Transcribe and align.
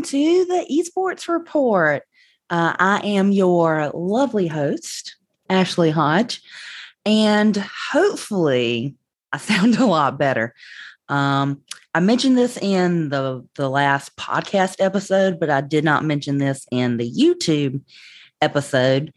Welcome 0.00 0.18
to 0.18 0.44
the 0.46 0.82
Esports 0.98 1.28
Report. 1.28 2.02
Uh, 2.48 2.74
I 2.78 3.00
am 3.04 3.32
your 3.32 3.90
lovely 3.92 4.46
host, 4.46 5.16
Ashley 5.50 5.90
Hodge, 5.90 6.40
and 7.04 7.54
hopefully 7.54 8.94
I 9.30 9.36
sound 9.36 9.74
a 9.78 9.84
lot 9.84 10.18
better. 10.18 10.54
Um, 11.10 11.60
I 11.94 12.00
mentioned 12.00 12.38
this 12.38 12.56
in 12.56 13.10
the, 13.10 13.46
the 13.56 13.68
last 13.68 14.16
podcast 14.16 14.76
episode, 14.78 15.38
but 15.38 15.50
I 15.50 15.60
did 15.60 15.84
not 15.84 16.02
mention 16.02 16.38
this 16.38 16.66
in 16.72 16.96
the 16.96 17.12
YouTube 17.12 17.82
episode 18.40 19.12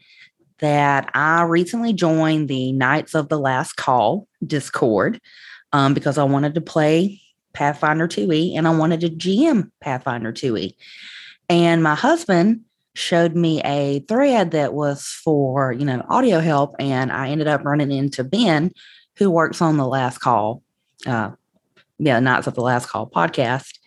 that 0.58 1.10
I 1.14 1.44
recently 1.44 1.94
joined 1.94 2.48
the 2.48 2.72
Knights 2.72 3.14
of 3.14 3.30
the 3.30 3.38
Last 3.38 3.76
Call 3.76 4.28
Discord 4.46 5.18
um, 5.72 5.94
because 5.94 6.18
I 6.18 6.24
wanted 6.24 6.56
to 6.56 6.60
play 6.60 7.22
Pathfinder 7.54 8.06
2e 8.06 8.56
and 8.56 8.68
I 8.68 8.76
wanted 8.76 9.00
to 9.00 9.08
GM 9.08 9.70
Pathfinder 9.80 10.32
2e. 10.32 10.74
And 11.48 11.82
my 11.82 11.94
husband 11.94 12.60
showed 12.94 13.34
me 13.34 13.60
a 13.62 14.00
thread 14.00 14.52
that 14.52 14.72
was 14.72 15.04
for, 15.06 15.72
you 15.72 15.84
know, 15.84 16.04
audio 16.08 16.40
help. 16.40 16.74
And 16.78 17.12
I 17.12 17.28
ended 17.28 17.48
up 17.48 17.64
running 17.64 17.90
into 17.90 18.24
Ben, 18.24 18.70
who 19.16 19.30
works 19.30 19.60
on 19.60 19.76
the 19.76 19.86
Last 19.86 20.18
Call, 20.18 20.62
uh, 21.06 21.30
yeah, 21.98 22.20
Knights 22.20 22.46
of 22.46 22.54
the 22.54 22.62
Last 22.62 22.86
Call 22.86 23.08
podcast. 23.08 23.78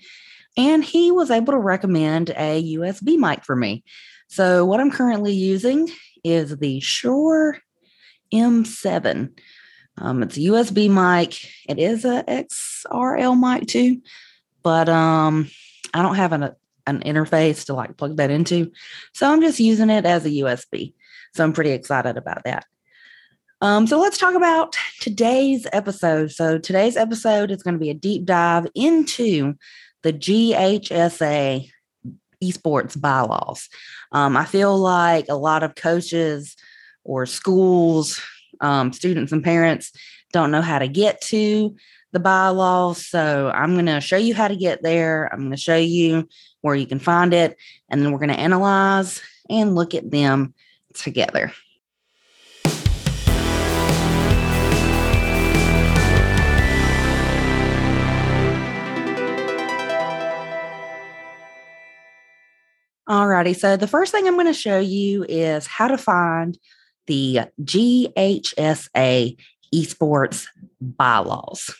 And 0.57 0.83
he 0.83 1.11
was 1.11 1.29
able 1.29 1.53
to 1.53 1.59
recommend 1.59 2.31
a 2.31 2.75
USB 2.75 3.17
mic 3.17 3.45
for 3.45 3.55
me. 3.55 3.83
So, 4.27 4.65
what 4.65 4.79
I'm 4.79 4.91
currently 4.91 5.33
using 5.33 5.89
is 6.23 6.57
the 6.57 6.79
Shure 6.79 7.59
M7. 8.33 9.31
Um, 9.97 10.23
it's 10.23 10.37
a 10.37 10.41
USB 10.41 10.89
mic. 10.89 11.49
It 11.67 11.79
is 11.79 12.05
a 12.05 12.23
XRL 12.23 13.39
mic 13.39 13.67
too, 13.67 14.01
but 14.63 14.89
um, 14.89 15.49
I 15.93 16.01
don't 16.01 16.15
have 16.15 16.33
an, 16.33 16.51
an 16.85 16.99
interface 17.01 17.65
to 17.65 17.73
like 17.73 17.97
plug 17.97 18.17
that 18.17 18.31
into. 18.31 18.71
So 19.13 19.31
I'm 19.31 19.41
just 19.41 19.59
using 19.59 19.89
it 19.89 20.05
as 20.05 20.25
a 20.25 20.29
USB. 20.29 20.93
So 21.35 21.43
I'm 21.43 21.53
pretty 21.53 21.71
excited 21.71 22.17
about 22.17 22.43
that. 22.45 22.65
Um, 23.59 23.87
so 23.87 23.99
let's 23.99 24.19
talk 24.19 24.35
about 24.35 24.75
today's 25.01 25.65
episode. 25.73 26.31
So 26.31 26.59
today's 26.59 26.95
episode 26.95 27.49
is 27.49 27.63
going 27.63 27.73
to 27.73 27.79
be 27.79 27.89
a 27.89 27.95
deep 27.95 28.25
dive 28.25 28.67
into 28.75 29.55
the 30.03 30.13
GHSA 30.13 31.69
esports 32.43 32.99
bylaws. 32.99 33.67
Um, 34.11 34.37
I 34.37 34.45
feel 34.45 34.77
like 34.77 35.25
a 35.27 35.35
lot 35.35 35.63
of 35.63 35.73
coaches 35.73 36.55
or 37.03 37.25
schools 37.25 38.21
um, 38.61 38.93
students 38.93 39.31
and 39.31 39.43
parents 39.43 39.91
don't 40.33 40.51
know 40.51 40.61
how 40.61 40.79
to 40.79 40.87
get 40.87 41.21
to 41.21 41.75
the 42.13 42.19
bylaws. 42.19 43.05
So 43.05 43.51
I'm 43.53 43.73
going 43.73 43.85
to 43.87 44.01
show 44.01 44.17
you 44.17 44.33
how 44.33 44.47
to 44.47 44.55
get 44.55 44.81
there. 44.81 45.29
I'm 45.31 45.39
going 45.39 45.51
to 45.51 45.57
show 45.57 45.77
you 45.77 46.27
where 46.61 46.75
you 46.75 46.87
can 46.87 46.99
find 46.99 47.33
it. 47.33 47.57
And 47.89 48.01
then 48.01 48.11
we're 48.11 48.19
going 48.19 48.29
to 48.29 48.39
analyze 48.39 49.21
and 49.49 49.75
look 49.75 49.93
at 49.93 50.09
them 50.09 50.53
together. 50.93 51.53
Alrighty, 63.07 63.55
so 63.55 63.77
the 63.77 63.87
first 63.87 64.11
thing 64.11 64.27
I'm 64.27 64.33
going 64.33 64.47
to 64.47 64.53
show 64.53 64.79
you 64.79 65.23
is 65.29 65.65
how 65.65 65.87
to 65.87 65.97
find 65.97 66.57
the 67.07 67.39
GHSA 67.61 69.37
esports 69.73 70.45
bylaws. 70.79 71.75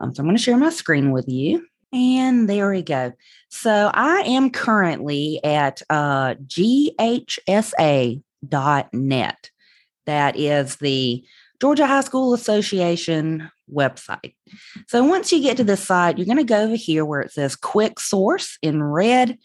Um, 0.00 0.14
so 0.14 0.20
I'm 0.20 0.26
going 0.26 0.36
to 0.36 0.42
share 0.42 0.56
my 0.56 0.70
screen 0.70 1.12
with 1.12 1.28
you. 1.28 1.66
And 1.92 2.48
there 2.48 2.70
we 2.70 2.82
go. 2.82 3.12
So 3.48 3.90
I 3.92 4.20
am 4.20 4.50
currently 4.50 5.40
at 5.44 5.82
uh, 5.90 6.34
ghsa.net. 6.46 7.10
That 10.06 10.38
is 10.38 10.76
the 10.76 11.24
Georgia 11.60 11.86
High 11.86 12.00
School 12.00 12.32
Association 12.32 13.50
website. 13.72 14.34
So 14.88 15.04
once 15.04 15.30
you 15.32 15.42
get 15.42 15.56
to 15.58 15.64
this 15.64 15.84
site, 15.84 16.16
you're 16.16 16.26
going 16.26 16.38
to 16.38 16.44
go 16.44 16.62
over 16.62 16.76
here 16.76 17.04
where 17.04 17.20
it 17.20 17.32
says 17.32 17.56
quick 17.56 18.00
source 18.00 18.56
in 18.62 18.82
red. 18.82 19.36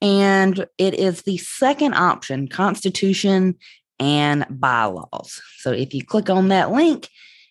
And 0.00 0.66
it 0.78 0.94
is 0.94 1.22
the 1.22 1.38
second 1.38 1.94
option, 1.94 2.48
Constitution 2.48 3.56
and 3.98 4.46
bylaws. 4.50 5.40
So 5.58 5.72
if 5.72 5.94
you 5.94 6.04
click 6.04 6.30
on 6.30 6.48
that 6.48 6.70
link, 6.70 7.08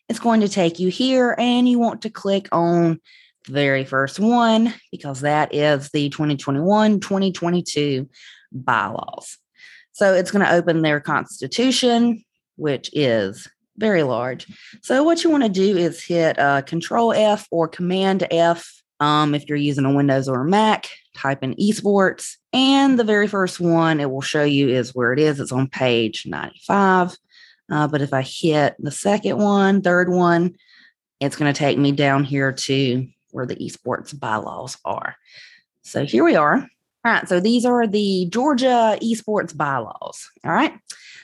it's 0.09 0.19
going 0.19 0.41
to 0.41 0.49
take 0.49 0.79
you 0.79 0.89
here 0.89 1.35
and 1.37 1.67
you 1.67 1.79
want 1.79 2.01
to 2.01 2.09
click 2.09 2.49
on 2.51 2.99
the 3.45 3.53
very 3.53 3.85
first 3.85 4.19
one 4.19 4.73
because 4.91 5.21
that 5.21 5.53
is 5.53 5.89
the 5.89 6.09
2021 6.09 6.99
2022 6.99 8.09
bylaws. 8.51 9.37
So 9.93 10.13
it's 10.13 10.31
going 10.31 10.45
to 10.45 10.53
open 10.53 10.81
their 10.81 10.99
constitution, 10.99 12.23
which 12.55 12.89
is 12.93 13.47
very 13.77 14.03
large. 14.03 14.47
So 14.81 15.03
what 15.03 15.23
you 15.23 15.29
want 15.29 15.43
to 15.43 15.49
do 15.49 15.77
is 15.77 16.03
hit 16.03 16.37
uh, 16.37 16.61
Control 16.61 17.13
F 17.13 17.47
or 17.51 17.67
Command 17.67 18.27
F 18.31 18.80
um, 19.01 19.33
if 19.33 19.49
you're 19.49 19.57
using 19.57 19.83
a 19.83 19.93
Windows 19.93 20.29
or 20.29 20.41
a 20.41 20.45
Mac, 20.45 20.87
type 21.15 21.43
in 21.43 21.55
esports. 21.55 22.37
And 22.53 22.97
the 22.97 23.03
very 23.03 23.27
first 23.27 23.59
one 23.59 23.99
it 23.99 24.09
will 24.09 24.21
show 24.21 24.43
you 24.43 24.69
is 24.69 24.95
where 24.95 25.11
it 25.11 25.19
is. 25.19 25.39
It's 25.39 25.51
on 25.51 25.67
page 25.67 26.25
95. 26.25 27.17
Uh, 27.69 27.87
but 27.87 28.01
if 28.01 28.13
I 28.13 28.21
hit 28.21 28.75
the 28.77 28.91
second 28.91 29.39
one, 29.39 29.81
third 29.81 30.09
one, 30.09 30.55
it's 31.19 31.35
going 31.35 31.51
to 31.51 31.57
take 31.57 31.79
me 31.79 31.91
down 31.91 32.23
here 32.23 32.51
to 32.51 33.07
where 33.31 33.47
the 33.47 33.55
esports 33.55 34.17
bylaws 34.17 34.77
are. 34.85 35.15
So 35.81 36.05
here 36.05 36.23
we 36.23 36.35
are. 36.35 36.55
All 37.03 37.11
right. 37.11 37.27
So 37.27 37.39
these 37.39 37.65
are 37.65 37.87
the 37.87 38.27
Georgia 38.29 38.99
esports 39.01 39.57
bylaws. 39.57 40.29
All 40.45 40.51
right. 40.51 40.73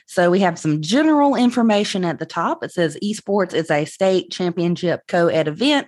So 0.06 0.30
we 0.30 0.40
have 0.40 0.58
some 0.58 0.80
general 0.82 1.36
information 1.36 2.04
at 2.04 2.18
the 2.18 2.26
top. 2.26 2.64
It 2.64 2.72
says 2.72 2.98
esports 3.04 3.54
is 3.54 3.70
a 3.70 3.84
state 3.84 4.32
championship 4.32 5.02
co 5.06 5.28
ed 5.28 5.46
event 5.46 5.86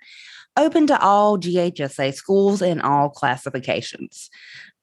open 0.61 0.87
to 0.89 1.01
all 1.01 1.39
GHSA 1.39 2.15
schools 2.15 2.63
in 2.63 2.81
all 2.81 3.09
classifications. 3.09 4.31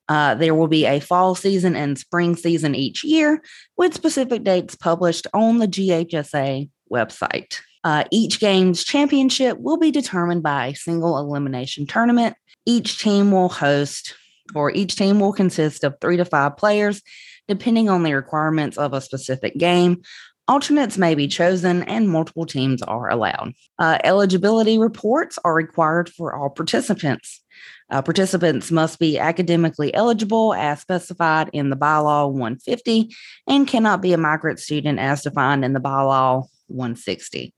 Uh, 0.10 0.36
there 0.36 0.56
will 0.56 0.68
be 0.68 0.86
a 0.86 1.00
fall 1.00 1.36
season 1.36 1.76
and 1.76 1.98
spring 1.98 2.36
season 2.36 2.76
each 2.76 3.04
year 3.04 3.42
with 3.76 3.94
specific 3.94 4.44
dates 4.44 4.76
published 4.76 5.28
on 5.34 5.58
the 5.58 5.68
GHSA 5.68 6.70
website. 6.92 7.60
Uh, 7.84 8.04
each 8.12 8.40
game's 8.40 8.84
championship 8.84 9.58
will 9.60 9.78
be 9.78 9.92
determined 9.92 10.44
by 10.44 10.68
a 10.68 10.76
single 10.76 11.18
elimination 11.18 11.86
tournament. 11.86 12.36
Each 12.66 13.02
team 13.02 13.32
will 13.32 13.50
host, 13.50 14.16
or 14.56 14.72
each 14.72 14.96
team 14.96 15.20
will 15.20 15.34
consist 15.34 15.84
of 15.84 15.96
three 16.00 16.18
to 16.18 16.26
five 16.26 16.58
players, 16.58 17.02
depending 17.48 17.90
on 17.90 18.04
the 18.04 18.14
requirements 18.14 18.78
of 18.78 18.94
a 18.94 19.02
specific 19.02 19.58
game, 19.58 20.02
Alternates 20.48 20.98
may 20.98 21.14
be 21.14 21.28
chosen 21.28 21.84
and 21.84 22.08
multiple 22.08 22.46
teams 22.46 22.82
are 22.82 23.10
allowed. 23.10 23.54
Uh, 23.80 23.98
eligibility 24.06 24.78
reports 24.78 25.38
are 25.44 25.54
required 25.54 26.10
for 26.10 26.34
all 26.34 26.50
participants. 26.50 27.42
Uh, 27.90 28.02
participants 28.02 28.72
must 28.72 28.98
be 28.98 29.20
academically 29.20 29.94
eligible 29.94 30.54
as 30.54 30.80
specified 30.80 31.50
in 31.52 31.70
the 31.70 31.76
bylaw 31.76 32.32
150 32.32 33.14
and 33.46 33.68
cannot 33.68 34.02
be 34.02 34.14
a 34.14 34.18
migrant 34.18 34.60
student 34.60 35.00
as 35.00 35.22
defined 35.22 35.66
in 35.66 35.74
the 35.74 35.82
bylaw 35.82 36.46
160. 36.68 37.54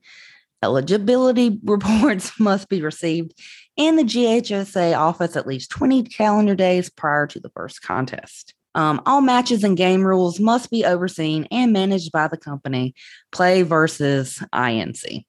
Eligibility 0.62 1.60
reports 1.64 2.38
must 2.40 2.68
be 2.68 2.82
received 2.82 3.34
in 3.76 3.94
the 3.94 4.02
GHSA 4.02 4.98
office 4.98 5.36
at 5.36 5.46
least 5.46 5.70
20 5.70 6.02
calendar 6.04 6.56
days 6.56 6.90
prior 6.90 7.28
to 7.28 7.38
the 7.38 7.50
first 7.50 7.82
contest. 7.82 8.54
Um, 8.74 9.02
all 9.06 9.20
matches 9.20 9.64
and 9.64 9.76
game 9.76 10.02
rules 10.02 10.38
must 10.38 10.70
be 10.70 10.84
overseen 10.84 11.46
and 11.50 11.72
managed 11.72 12.12
by 12.12 12.28
the 12.28 12.36
company, 12.36 12.94
PlayVS 13.32 14.46
INC. 14.52 15.24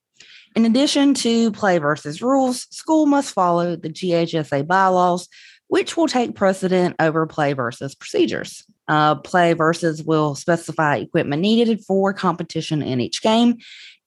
In 0.55 0.65
addition 0.65 1.13
to 1.15 1.51
PlayVS 1.51 2.21
rules, 2.21 2.67
school 2.71 3.05
must 3.05 3.33
follow 3.33 3.75
the 3.75 3.89
GHSA 3.89 4.67
bylaws, 4.67 5.27
which 5.67 5.95
will 5.95 6.07
take 6.07 6.35
precedent 6.35 6.95
over 6.99 7.25
PlayVS 7.25 7.97
procedures. 7.97 8.63
Uh, 8.87 9.15
PlayVS 9.15 10.05
will 10.05 10.35
specify 10.35 10.97
equipment 10.97 11.41
needed 11.41 11.81
for 11.85 12.13
competition 12.13 12.81
in 12.81 12.99
each 12.99 13.21
game. 13.21 13.57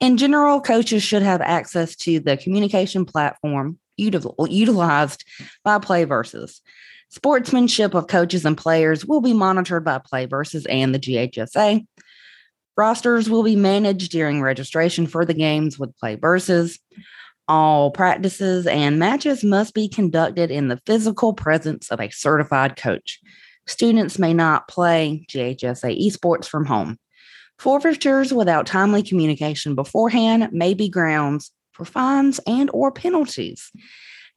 In 0.01 0.19
general, 0.19 0.61
coaches 0.61 1.03
should 1.03 1.23
have 1.23 1.41
access 1.41 1.97
to 1.97 2.21
the 2.21 2.37
communication 2.37 3.07
platform 3.07 3.79
util- 3.99 4.35
utilized 4.51 5.25
by 5.65 5.79
PlayVS. 5.79 6.61
Sportsmanship 7.15 7.95
of 7.95 8.09
coaches 8.09 8.45
and 8.45 8.59
players 8.59 9.07
will 9.07 9.21
be 9.21 9.33
monitored 9.33 9.85
by 9.85 10.01
PlayVS 10.01 10.67
and 10.69 10.93
the 10.93 10.99
GHSA. 10.99 11.87
Rosters 12.77 13.31
will 13.31 13.45
be 13.45 13.55
managed 13.55 14.11
during 14.11 14.43
registration 14.43 15.07
for 15.07 15.25
the 15.25 15.33
games 15.33 15.79
with 15.79 15.95
PlayVS. 16.03 16.77
All 17.47 17.93
practices 17.93 18.67
and 18.67 18.99
matches 18.99 19.45
must 19.45 19.75
be 19.75 19.89
conducted 19.89 20.51
in 20.51 20.67
the 20.67 20.81
physical 20.87 21.33
presence 21.35 21.89
of 21.93 22.01
a 22.01 22.11
certified 22.11 22.75
coach. 22.75 23.21
Students 23.69 24.19
may 24.19 24.35
not 24.35 24.67
play 24.67 25.25
GHSA 25.31 25.97
esports 26.05 26.49
from 26.49 26.67
home. 26.67 26.99
Forfeitures 27.61 28.35
without 28.35 28.67
timely 28.67 29.05
communication 29.05 29.77
beforehand 29.77 30.49
may 30.51 30.75
be 30.75 30.89
grounds 30.89 31.53
for 31.71 31.85
fines 31.85 32.41
and 32.45 32.71
or 32.75 32.91
penalties. 32.91 33.71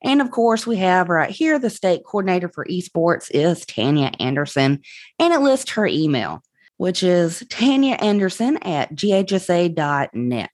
And 0.04 0.22
of 0.22 0.32
course, 0.32 0.68
we 0.68 0.78
have 0.78 1.10
right 1.10 1.30
here 1.30 1.58
the 1.58 1.70
state 1.70 2.04
coordinator 2.06 2.50
for 2.50 2.66
esports 2.66 3.30
is 3.32 3.66
Tanya 3.66 4.12
Anderson, 4.20 4.82
and 5.20 5.34
it 5.34 5.42
lists 5.42 5.72
her 5.72 5.88
email, 5.88 6.44
which 6.78 7.04
is 7.04 7.44
Tanya 7.50 7.96
Anderson 7.96 8.58
at 8.58 8.94
ghsa.net. 8.96 10.52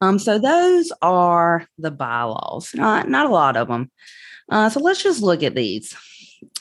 Um, 0.00 0.18
so 0.18 0.38
those 0.38 0.92
are 1.02 1.66
the 1.78 1.90
bylaws, 1.90 2.74
not, 2.74 3.08
not 3.08 3.26
a 3.26 3.32
lot 3.32 3.56
of 3.56 3.68
them. 3.68 3.90
Uh, 4.50 4.68
so 4.68 4.80
let's 4.80 5.02
just 5.02 5.22
look 5.22 5.42
at 5.42 5.54
these 5.54 5.96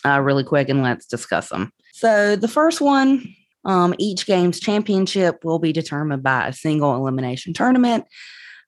uh, 0.05 0.19
really 0.19 0.43
quick 0.43 0.69
and 0.69 0.81
let's 0.81 1.05
discuss 1.05 1.49
them. 1.49 1.71
So 1.93 2.35
the 2.35 2.47
first 2.47 2.81
one, 2.81 3.35
um, 3.65 3.93
each 3.97 4.25
game's 4.25 4.59
championship 4.59 5.43
will 5.43 5.59
be 5.59 5.73
determined 5.73 6.23
by 6.23 6.47
a 6.47 6.53
single 6.53 6.95
elimination 6.95 7.53
tournament. 7.53 8.05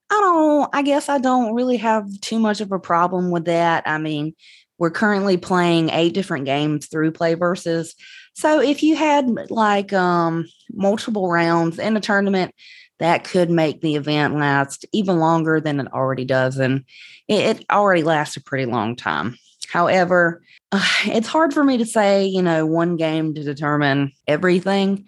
I 0.09 0.15
don't, 0.15 0.69
I 0.74 0.81
guess 0.83 1.09
I 1.09 1.18
don't 1.18 1.54
really 1.54 1.77
have 1.77 2.07
too 2.21 2.39
much 2.39 2.62
of 2.62 2.71
a 2.71 2.80
problem 2.80 3.30
with 3.31 3.45
that. 3.45 3.83
I 3.86 3.98
mean, 3.98 4.33
we're 4.77 4.92
currently 4.92 5.38
playing 5.38 5.89
eight 5.89 6.13
different 6.13 6.45
games 6.45 6.88
through 6.88 7.12
PlayVS. 7.12 7.94
So 8.33 8.62
if 8.62 8.83
you 8.83 8.95
had 8.95 9.27
like 9.50 9.92
um, 9.94 10.48
multiple 10.71 11.30
rounds 11.30 11.80
in 11.80 11.98
a 11.98 12.01
tournament, 12.01 12.54
that 13.00 13.24
could 13.24 13.50
make 13.50 13.81
the 13.81 13.95
event 13.95 14.36
last 14.36 14.86
even 14.92 15.19
longer 15.19 15.59
than 15.59 15.80
it 15.80 15.92
already 15.94 16.25
does. 16.25 16.57
And 16.57 16.83
it, 17.27 17.57
it 17.57 17.65
already 17.71 18.04
lasts 18.04 18.38
a 18.38 18.42
pretty 18.42 18.65
long 18.65 18.95
time. 18.95 19.38
However, 19.69 20.42
it's 21.06 21.27
hard 21.27 21.54
for 21.54 21.63
me 21.63 21.77
to 21.77 21.86
say, 21.86 22.25
you 22.25 22.42
know, 22.42 22.65
one 22.65 22.95
game 22.95 23.33
to 23.33 23.44
determine 23.44 24.12
everything. 24.27 25.06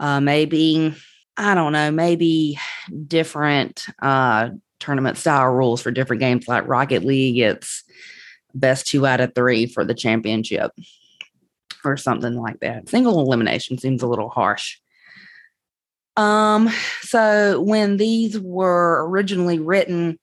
Uh, 0.00 0.20
maybe, 0.20 0.94
I 1.36 1.54
don't 1.54 1.72
know, 1.72 1.90
maybe 1.90 2.58
different 3.06 3.86
uh, 4.00 4.50
tournament 4.78 5.16
style 5.16 5.48
rules 5.48 5.80
for 5.80 5.90
different 5.90 6.20
games 6.20 6.46
like 6.46 6.68
Rocket 6.68 7.04
League. 7.04 7.38
It's 7.38 7.82
best 8.54 8.86
two 8.86 9.06
out 9.06 9.20
of 9.20 9.34
three 9.34 9.66
for 9.66 9.84
the 9.84 9.94
championship 9.94 10.70
or 11.84 11.96
something 11.96 12.34
like 12.34 12.60
that. 12.60 12.88
Single 12.88 13.20
elimination 13.20 13.78
seems 13.78 14.02
a 14.02 14.06
little 14.06 14.28
harsh. 14.28 14.78
Um, 16.16 16.70
so 17.00 17.60
when 17.60 17.96
these 17.96 18.38
were 18.38 19.04
originally 19.08 19.58
written, 19.58 20.18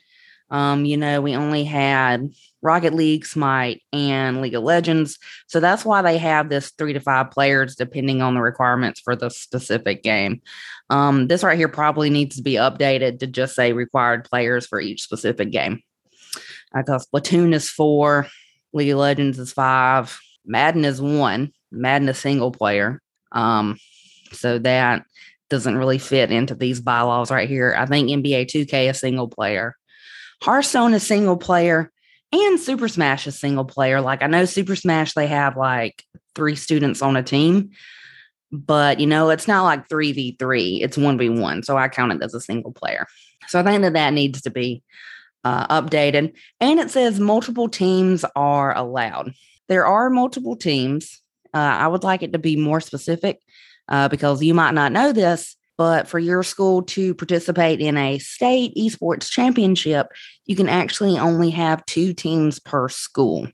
um, 0.49 0.85
you 0.85 0.97
know, 0.97 1.21
we 1.21 1.35
only 1.35 1.65
had 1.65 2.29
Rocket 2.61 2.93
League, 2.93 3.25
Smite, 3.25 3.81
and 3.91 4.41
League 4.41 4.55
of 4.55 4.63
Legends. 4.63 5.17
So 5.47 5.59
that's 5.59 5.83
why 5.83 6.01
they 6.01 6.17
have 6.17 6.49
this 6.49 6.71
three 6.77 6.93
to 6.93 6.99
five 6.99 7.31
players 7.31 7.75
depending 7.75 8.21
on 8.21 8.35
the 8.35 8.41
requirements 8.41 8.99
for 8.99 9.15
the 9.15 9.29
specific 9.29 10.03
game. 10.03 10.41
Um, 10.89 11.27
this 11.27 11.43
right 11.43 11.57
here 11.57 11.69
probably 11.69 12.09
needs 12.09 12.35
to 12.35 12.41
be 12.41 12.53
updated 12.53 13.19
to 13.19 13.27
just 13.27 13.55
say 13.55 13.73
required 13.73 14.25
players 14.25 14.67
for 14.67 14.79
each 14.79 15.01
specific 15.01 15.51
game. 15.51 15.81
Because 16.73 17.07
Splatoon 17.07 17.53
is 17.53 17.69
four, 17.69 18.27
League 18.73 18.91
of 18.91 18.99
Legends 18.99 19.39
is 19.39 19.51
five, 19.51 20.17
Madden 20.45 20.85
is 20.85 21.01
one, 21.01 21.51
Madden 21.71 22.09
is 22.09 22.17
single 22.17 22.51
player. 22.51 23.01
Um, 23.31 23.77
so 24.31 24.59
that 24.59 25.05
doesn't 25.49 25.77
really 25.77 25.97
fit 25.97 26.31
into 26.31 26.55
these 26.55 26.79
bylaws 26.79 27.31
right 27.31 27.49
here. 27.49 27.75
I 27.77 27.85
think 27.85 28.09
NBA 28.09 28.45
2K 28.45 28.89
is 28.89 28.99
single 28.99 29.27
player. 29.27 29.75
Hearthstone 30.41 30.93
is 30.93 31.05
single 31.05 31.37
player 31.37 31.91
and 32.31 32.59
Super 32.59 32.87
Smash 32.87 33.27
is 33.27 33.39
single 33.39 33.65
player. 33.65 34.01
Like 34.01 34.21
I 34.21 34.27
know 34.27 34.45
Super 34.45 34.75
Smash, 34.75 35.13
they 35.13 35.27
have 35.27 35.57
like 35.57 36.03
three 36.35 36.55
students 36.55 37.01
on 37.01 37.15
a 37.15 37.23
team, 37.23 37.71
but 38.51 38.99
you 38.99 39.07
know, 39.07 39.29
it's 39.29 39.47
not 39.47 39.63
like 39.63 39.89
3v3, 39.89 40.81
it's 40.81 40.97
1v1. 40.97 41.65
So 41.65 41.77
I 41.77 41.87
count 41.89 42.13
it 42.13 42.23
as 42.23 42.33
a 42.33 42.41
single 42.41 42.71
player. 42.71 43.07
So 43.47 43.59
I 43.59 43.63
think 43.63 43.81
that 43.81 43.93
that 43.93 44.13
needs 44.13 44.41
to 44.41 44.49
be 44.49 44.83
uh, 45.43 45.81
updated. 45.81 46.33
And 46.59 46.79
it 46.79 46.91
says 46.91 47.19
multiple 47.19 47.69
teams 47.69 48.23
are 48.35 48.75
allowed. 48.77 49.33
There 49.67 49.85
are 49.85 50.09
multiple 50.09 50.55
teams. 50.55 51.21
Uh, 51.53 51.57
I 51.57 51.87
would 51.87 52.03
like 52.03 52.23
it 52.23 52.33
to 52.33 52.39
be 52.39 52.55
more 52.55 52.79
specific 52.79 53.39
uh, 53.87 54.07
because 54.07 54.41
you 54.43 54.53
might 54.53 54.73
not 54.73 54.91
know 54.91 55.11
this, 55.11 55.55
but 55.77 56.07
for 56.07 56.19
your 56.19 56.43
school 56.43 56.83
to 56.83 57.13
participate 57.15 57.79
in 57.79 57.97
a 57.97 58.19
state 58.19 58.75
esports 58.75 59.29
championship, 59.29 60.07
you 60.45 60.55
can 60.55 60.69
actually 60.69 61.17
only 61.17 61.49
have 61.49 61.85
two 61.85 62.13
teams 62.13 62.59
per 62.59 62.89
school. 62.89 63.47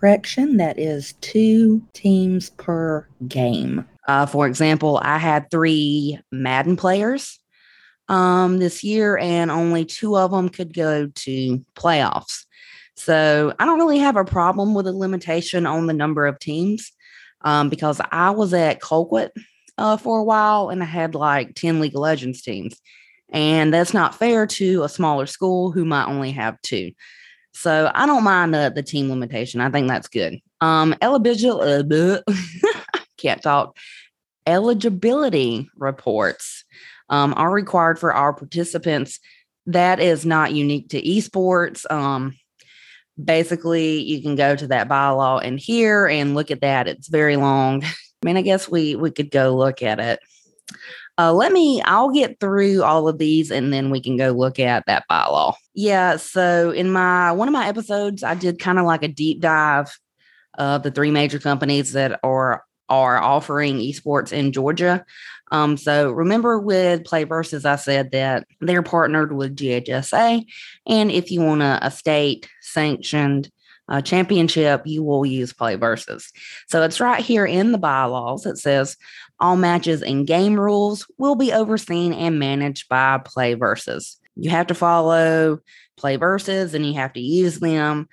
Correction, 0.00 0.58
that 0.58 0.78
is 0.78 1.14
two 1.20 1.82
teams 1.92 2.50
per 2.50 3.08
game. 3.26 3.84
Uh, 4.06 4.26
for 4.26 4.46
example, 4.46 5.00
I 5.02 5.18
had 5.18 5.50
three 5.50 6.20
Madden 6.30 6.76
players 6.76 7.40
um, 8.08 8.58
this 8.58 8.82
year, 8.82 9.18
and 9.18 9.50
only 9.50 9.84
two 9.84 10.16
of 10.16 10.30
them 10.30 10.48
could 10.48 10.72
go 10.72 11.06
to 11.06 11.64
playoffs. 11.74 12.44
So 12.96 13.54
I 13.58 13.64
don't 13.64 13.78
really 13.78 13.98
have 13.98 14.16
a 14.16 14.24
problem 14.24 14.74
with 14.74 14.86
a 14.86 14.92
limitation 14.92 15.66
on 15.66 15.86
the 15.86 15.92
number 15.92 16.26
of 16.26 16.38
teams 16.38 16.90
um, 17.42 17.68
because 17.68 18.00
I 18.10 18.30
was 18.30 18.52
at 18.52 18.80
Colquitt 18.80 19.30
uh, 19.76 19.96
for 19.96 20.18
a 20.18 20.24
while 20.24 20.70
and 20.70 20.82
I 20.82 20.86
had 20.86 21.14
like 21.14 21.54
10 21.54 21.80
League 21.80 21.94
of 21.94 22.00
Legends 22.00 22.42
teams. 22.42 22.80
And 23.30 23.72
that's 23.72 23.94
not 23.94 24.14
fair 24.14 24.46
to 24.46 24.82
a 24.82 24.88
smaller 24.88 25.26
school 25.26 25.70
who 25.70 25.84
might 25.84 26.08
only 26.08 26.32
have 26.32 26.60
two. 26.62 26.92
So 27.52 27.90
I 27.94 28.06
don't 28.06 28.24
mind 28.24 28.54
the, 28.54 28.72
the 28.74 28.82
team 28.82 29.08
limitation. 29.10 29.60
I 29.60 29.70
think 29.70 29.88
that's 29.88 30.08
good. 30.08 30.40
Um, 30.60 30.94
eligibility, 31.00 31.94
uh, 31.94 32.20
can't 33.16 33.42
talk. 33.42 33.76
Eligibility 34.46 35.68
reports 35.76 36.64
um, 37.08 37.34
are 37.36 37.50
required 37.50 37.98
for 37.98 38.12
our 38.12 38.32
participants. 38.32 39.20
That 39.66 40.00
is 40.00 40.24
not 40.24 40.52
unique 40.52 40.90
to 40.90 41.02
esports. 41.02 41.90
Um, 41.90 42.36
basically, 43.22 44.00
you 44.00 44.22
can 44.22 44.34
go 44.34 44.56
to 44.56 44.66
that 44.68 44.88
bylaw 44.88 45.42
in 45.42 45.58
here 45.58 46.06
and 46.06 46.34
look 46.34 46.50
at 46.50 46.62
that. 46.62 46.88
It's 46.88 47.08
very 47.08 47.36
long. 47.36 47.84
I 47.84 47.90
mean, 48.24 48.36
I 48.36 48.42
guess 48.42 48.68
we 48.68 48.96
we 48.96 49.10
could 49.10 49.30
go 49.30 49.56
look 49.56 49.82
at 49.82 50.00
it. 50.00 50.20
Uh, 51.18 51.32
let 51.32 51.50
me, 51.50 51.82
I'll 51.82 52.10
get 52.10 52.38
through 52.38 52.84
all 52.84 53.08
of 53.08 53.18
these 53.18 53.50
and 53.50 53.72
then 53.72 53.90
we 53.90 54.00
can 54.00 54.16
go 54.16 54.30
look 54.30 54.60
at 54.60 54.86
that 54.86 55.02
bylaw. 55.10 55.52
Yeah. 55.74 56.16
So 56.16 56.70
in 56.70 56.92
my, 56.92 57.32
one 57.32 57.48
of 57.48 57.52
my 57.52 57.66
episodes, 57.66 58.22
I 58.22 58.36
did 58.36 58.60
kind 58.60 58.78
of 58.78 58.86
like 58.86 59.02
a 59.02 59.08
deep 59.08 59.40
dive 59.40 59.98
of 60.56 60.84
the 60.84 60.92
three 60.92 61.10
major 61.10 61.40
companies 61.40 61.92
that 61.94 62.20
are, 62.22 62.62
are 62.88 63.18
offering 63.18 63.78
esports 63.78 64.32
in 64.32 64.52
Georgia. 64.52 65.04
Um, 65.50 65.76
so 65.76 66.10
remember 66.10 66.58
with 66.58 67.04
PlayVS, 67.04 67.64
I 67.64 67.76
said 67.76 68.10
that 68.12 68.46
they're 68.60 68.82
partnered 68.82 69.32
with 69.32 69.56
GHSA. 69.56 70.44
And 70.86 71.10
if 71.10 71.30
you 71.30 71.40
want 71.40 71.62
a, 71.62 71.78
a 71.82 71.90
state 71.90 72.48
sanctioned 72.60 73.50
uh, 73.88 74.02
championship, 74.02 74.82
you 74.84 75.02
will 75.02 75.24
use 75.24 75.52
PlayVS. 75.52 76.30
So 76.66 76.82
it's 76.82 77.00
right 77.00 77.24
here 77.24 77.46
in 77.46 77.72
the 77.72 77.78
bylaws. 77.78 78.46
It 78.46 78.58
says 78.58 78.96
all 79.40 79.56
matches 79.56 80.02
and 80.02 80.26
game 80.26 80.58
rules 80.58 81.06
will 81.16 81.34
be 81.34 81.52
overseen 81.52 82.12
and 82.12 82.38
managed 82.38 82.88
by 82.88 83.18
PlayVS. 83.18 84.16
You 84.36 84.50
have 84.50 84.66
to 84.68 84.74
follow 84.74 85.60
PlayVS 85.98 86.74
and 86.74 86.86
you 86.86 86.94
have 86.94 87.12
to 87.14 87.20
use 87.20 87.60
them. 87.60 88.08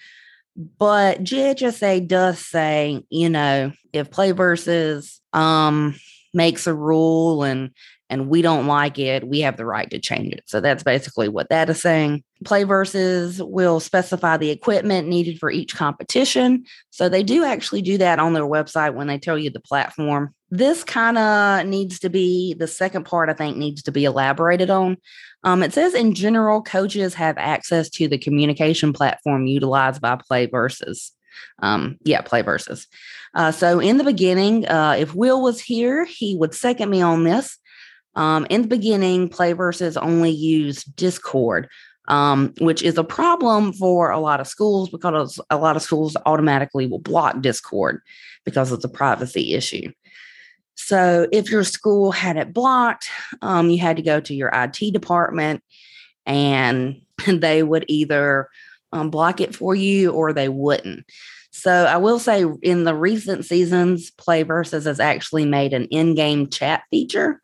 But 0.56 1.24
GHSA 1.24 2.08
does 2.08 2.40
say, 2.40 3.04
you 3.10 3.30
know, 3.30 3.74
if 3.92 4.10
PlayVS 4.10 5.20
um 5.34 5.96
makes 6.36 6.68
a 6.68 6.74
rule 6.74 7.44
and 7.44 7.72
and 8.10 8.30
we 8.30 8.42
don't 8.42 8.68
like 8.68 9.00
it, 9.00 9.28
we 9.28 9.40
have 9.40 9.58
the 9.58 9.66
right 9.66 9.90
to 9.90 10.00
change 10.00 10.32
it. 10.32 10.44
So 10.46 10.62
that's 10.62 10.84
basically 10.84 11.28
what 11.28 11.50
that 11.50 11.70
is 11.70 11.82
saying. 11.82 12.24
PlayVS 12.44 13.42
will 13.50 13.80
specify 13.80 14.38
the 14.38 14.52
equipment 14.52 15.08
needed 15.08 15.40
for 15.40 15.50
each 15.50 15.76
competition. 15.76 16.66
So 16.92 17.10
they 17.10 17.24
do 17.24 17.44
actually 17.44 17.82
do 17.82 17.98
that 17.98 18.20
on 18.20 18.34
their 18.34 18.44
website 18.44 18.94
when 18.94 19.08
they 19.08 19.18
tell 19.18 19.40
you 19.40 19.50
the 19.50 19.60
platform. 19.60 20.36
This 20.52 20.84
kind 20.84 21.18
of 21.18 21.66
needs 21.66 22.00
to 22.00 22.10
be 22.10 22.54
the 22.54 22.68
second 22.68 23.06
part, 23.06 23.30
I 23.30 23.34
think, 23.34 23.58
needs 23.58 23.82
to 23.84 23.92
be 23.92 24.06
elaborated 24.06 24.70
on. 24.70 24.98
Um, 25.44 25.64
it 25.64 25.74
says 25.74 25.94
in 25.94 26.14
general, 26.14 26.62
coaches 26.62 27.16
have 27.16 27.38
access 27.38 27.90
to 27.92 28.08
the 28.08 28.18
communication 28.18 28.94
platform 28.94 29.48
utilized 29.48 30.02
by 30.02 30.16
PlayVS. 30.16 31.12
Um, 31.60 31.98
yeah, 32.04 32.22
PlayVS. 32.22 32.88
Uh, 33.36 33.52
so 33.52 33.80
in 33.80 33.98
the 33.98 34.04
beginning, 34.04 34.66
uh, 34.68 34.96
if 34.98 35.14
Will 35.14 35.42
was 35.42 35.62
here, 35.62 36.06
he 36.06 36.36
would 36.38 36.56
second 36.56 36.90
me 36.90 37.02
on 37.02 37.26
this. 37.26 37.58
Um, 38.16 38.48
in 38.50 38.62
the 38.62 38.68
beginning, 38.70 39.30
PlayVS 39.30 40.02
only 40.02 40.32
used 40.32 40.96
Discord, 40.96 41.68
um, 42.08 42.54
which 42.62 42.82
is 42.82 42.98
a 42.98 43.04
problem 43.04 43.74
for 43.74 44.10
a 44.10 44.20
lot 44.20 44.40
of 44.40 44.48
schools 44.48 44.90
because 44.90 45.40
a 45.50 45.58
lot 45.58 45.76
of 45.76 45.82
schools 45.82 46.16
automatically 46.26 46.88
will 46.88 47.00
block 47.00 47.42
Discord 47.42 48.02
because 48.46 48.72
it's 48.72 48.86
a 48.86 48.90
privacy 48.90 49.54
issue. 49.54 49.92
So 50.76 51.28
if 51.32 51.50
your 51.50 51.64
school 51.64 52.12
had 52.12 52.38
it 52.38 52.54
blocked, 52.54 53.10
um, 53.42 53.70
you 53.70 53.80
had 53.80 53.98
to 53.98 54.02
go 54.02 54.20
to 54.22 54.34
your 54.34 54.52
IT 54.54 54.94
department 54.94 55.62
and 56.26 57.02
they 57.28 57.64
would 57.64 57.86
either 57.90 58.50
um, 58.94 59.10
block 59.10 59.42
it 59.42 59.54
for 59.54 59.76
you 59.76 60.12
or 60.12 60.32
they 60.32 60.48
wouldn't. 60.48 61.06
So 61.56 61.72
I 61.72 61.96
will 61.96 62.20
say 62.20 62.44
in 62.62 62.84
the 62.84 62.94
recent 62.94 63.46
seasons, 63.46 64.12
PlayVS 64.12 64.72
has 64.72 65.00
actually 65.00 65.46
made 65.46 65.74
an 65.74 65.86
in-game 65.86 66.50
chat 66.50 66.84
feature 66.92 67.42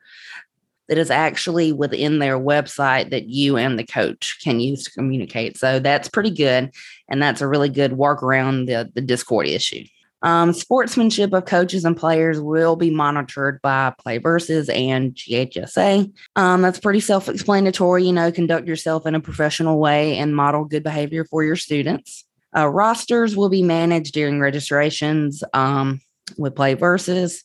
that 0.90 0.98
is 0.98 1.10
actually 1.10 1.72
within 1.72 2.20
their 2.20 2.38
website 2.38 3.10
that 3.12 3.30
you 3.30 3.56
and 3.56 3.80
the 3.80 3.86
coach 3.86 4.38
can 4.44 4.60
use 4.60 4.84
to 4.84 4.92
communicate. 4.92 5.58
So 5.58 5.80
that's 5.80 6.10
pretty 6.10 6.30
good. 6.30 6.72
And 7.08 7.24
that's 7.24 7.40
a 7.40 7.48
really 7.48 7.70
good 7.70 7.94
workaround 7.94 8.68
the, 8.68 8.92
the 8.94 9.00
Discord 9.00 9.48
issue. 9.48 9.86
Um, 10.24 10.52
sportsmanship 10.52 11.34
of 11.34 11.46
coaches 11.46 11.86
and 11.86 11.96
players 11.96 12.40
will 12.42 12.76
be 12.76 12.92
monitored 12.92 13.62
by 13.62 13.94
PlayVS 14.06 14.70
and 14.76 15.16
GHSA. 15.16 16.12
Um, 16.36 16.62
that's 16.62 16.80
pretty 16.80 17.00
self 17.00 17.30
explanatory. 17.30 18.04
You 18.04 18.12
know, 18.12 18.30
conduct 18.30 18.68
yourself 18.68 19.08
in 19.08 19.16
a 19.16 19.22
professional 19.22 19.80
way 19.80 20.18
and 20.18 20.36
model 20.36 20.66
good 20.66 20.84
behavior 20.84 21.24
for 21.24 21.46
your 21.46 21.56
students. 21.56 22.26
Uh, 22.56 22.68
rosters 22.68 23.36
will 23.36 23.50
be 23.50 23.64
managed 23.64 24.14
during 24.14 24.40
registrations 24.40 25.44
um, 25.54 26.02
with 26.38 26.56
PlayVS. 26.56 27.44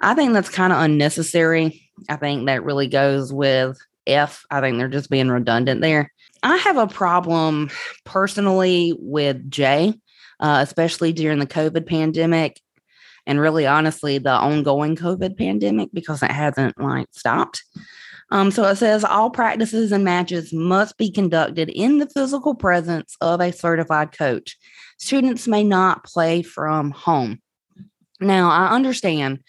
I 0.00 0.14
think 0.14 0.32
that's 0.32 0.48
kind 0.48 0.72
of 0.72 0.80
unnecessary. 0.80 1.82
I 2.08 2.16
think 2.16 2.46
that 2.46 2.64
really 2.64 2.88
goes 2.88 3.32
with 3.32 3.78
F. 4.06 4.44
I 4.50 4.60
think 4.60 4.78
they're 4.78 4.88
just 4.88 5.10
being 5.10 5.28
redundant 5.28 5.80
there. 5.80 6.12
I 6.42 6.56
have 6.56 6.78
a 6.78 6.86
problem 6.86 7.70
personally 8.04 8.94
with 8.98 9.50
J, 9.50 9.94
uh, 10.40 10.60
especially 10.62 11.12
during 11.12 11.38
the 11.38 11.46
COVID 11.46 11.86
pandemic 11.86 12.60
and 13.26 13.38
really 13.38 13.66
honestly 13.66 14.18
the 14.18 14.32
ongoing 14.32 14.96
COVID 14.96 15.36
pandemic 15.36 15.90
because 15.92 16.22
it 16.22 16.30
hasn't 16.30 16.80
like 16.80 17.08
stopped. 17.12 17.62
Um, 18.30 18.50
so 18.50 18.64
it 18.64 18.76
says 18.76 19.04
all 19.04 19.30
practices 19.30 19.90
and 19.92 20.04
matches 20.04 20.52
must 20.52 20.96
be 20.96 21.10
conducted 21.10 21.68
in 21.68 21.98
the 21.98 22.08
physical 22.08 22.54
presence 22.54 23.16
of 23.20 23.40
a 23.40 23.52
certified 23.52 24.16
coach. 24.16 24.56
Students 24.98 25.48
may 25.48 25.64
not 25.64 26.04
play 26.04 26.42
from 26.42 26.92
home. 26.92 27.40
Now, 28.20 28.50
I 28.50 28.68
understand 28.74 29.40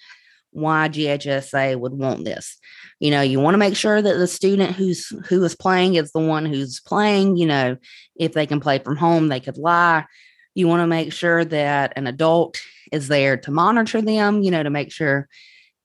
why 0.52 0.90
GHSA 0.90 1.80
would 1.80 1.94
want 1.94 2.26
this. 2.26 2.58
You 3.00 3.12
know, 3.12 3.22
you 3.22 3.40
want 3.40 3.54
to 3.54 3.60
make 3.60 3.76
sure 3.76 4.02
that 4.02 4.18
the 4.18 4.28
student 4.28 4.76
who's 4.76 5.08
who 5.28 5.44
is 5.44 5.56
playing 5.56 5.96
is 5.96 6.12
the 6.12 6.20
one 6.20 6.46
who's 6.46 6.80
playing. 6.82 7.38
You 7.38 7.48
know, 7.48 7.78
if 8.16 8.34
they 8.34 8.46
can 8.46 8.60
play 8.60 8.80
from 8.80 8.96
home, 8.96 9.28
they 9.28 9.40
could 9.40 9.58
lie. 9.58 10.06
You 10.54 10.68
want 10.68 10.82
to 10.82 10.88
make 10.88 11.14
sure 11.14 11.46
that 11.46 11.94
an 11.96 12.08
adult 12.08 12.62
is 12.92 13.08
there 13.08 13.38
to 13.38 13.52
monitor 13.52 14.02
them, 14.02 14.42
you 14.42 14.52
know, 14.52 14.64
to 14.64 14.70
make 14.70 14.92
sure 14.92 15.28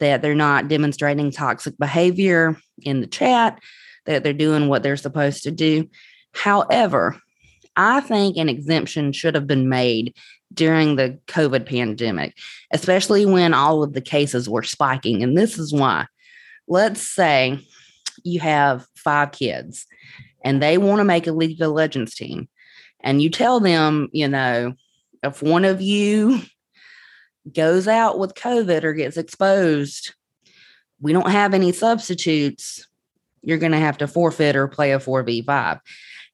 that 0.00 0.22
they're 0.22 0.34
not 0.34 0.68
demonstrating 0.68 1.30
toxic 1.30 1.76
behavior 1.78 2.56
in 2.82 3.00
the 3.00 3.06
chat, 3.06 3.60
that 4.04 4.22
they're 4.22 4.32
doing 4.32 4.68
what 4.68 4.82
they're 4.82 4.96
supposed 4.96 5.42
to 5.44 5.50
do. 5.50 5.88
However, 6.32 7.20
I 7.76 8.00
think 8.00 8.36
an 8.36 8.48
exemption 8.48 9.12
should 9.12 9.34
have 9.34 9.46
been 9.46 9.68
made 9.68 10.14
during 10.54 10.96
the 10.96 11.18
COVID 11.26 11.66
pandemic, 11.66 12.36
especially 12.72 13.26
when 13.26 13.52
all 13.52 13.82
of 13.82 13.92
the 13.92 14.00
cases 14.00 14.48
were 14.48 14.62
spiking. 14.62 15.22
And 15.22 15.36
this 15.36 15.58
is 15.58 15.72
why. 15.72 16.06
Let's 16.68 17.00
say 17.02 17.58
you 18.22 18.40
have 18.40 18.86
five 18.94 19.32
kids 19.32 19.86
and 20.42 20.62
they 20.62 20.78
want 20.78 21.00
to 21.00 21.04
make 21.04 21.26
a 21.26 21.32
League 21.32 21.60
of 21.60 21.72
Legends 21.72 22.14
team, 22.14 22.48
and 23.00 23.20
you 23.20 23.30
tell 23.30 23.60
them, 23.60 24.08
you 24.12 24.28
know, 24.28 24.74
if 25.22 25.42
one 25.42 25.64
of 25.64 25.80
you 25.80 26.40
goes 27.52 27.88
out 27.88 28.18
with 28.18 28.34
COVID 28.34 28.84
or 28.84 28.92
gets 28.92 29.16
exposed, 29.16 30.14
we 31.00 31.12
don't 31.12 31.30
have 31.30 31.54
any 31.54 31.72
substitutes. 31.72 32.86
You're 33.42 33.58
going 33.58 33.72
to 33.72 33.78
have 33.78 33.98
to 33.98 34.08
forfeit 34.08 34.56
or 34.56 34.68
play 34.68 34.92
a 34.92 34.98
4v5 34.98 35.80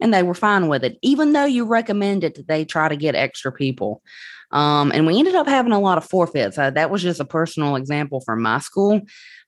and 0.02 0.12
they 0.12 0.22
were 0.22 0.34
fine 0.34 0.68
with 0.68 0.84
it, 0.84 0.98
even 1.00 1.32
though 1.32 1.44
you 1.44 1.64
recommended 1.64 2.34
that 2.34 2.48
they 2.48 2.64
try 2.64 2.88
to 2.88 2.96
get 2.96 3.14
extra 3.14 3.52
people. 3.52 4.02
Um, 4.50 4.92
and 4.92 5.06
we 5.06 5.18
ended 5.18 5.36
up 5.36 5.46
having 5.46 5.72
a 5.72 5.80
lot 5.80 5.96
of 5.96 6.04
forfeits. 6.04 6.58
Uh, 6.58 6.70
that 6.70 6.90
was 6.90 7.02
just 7.02 7.20
a 7.20 7.24
personal 7.24 7.76
example 7.76 8.20
from 8.20 8.42
my 8.42 8.58
school, 8.58 9.00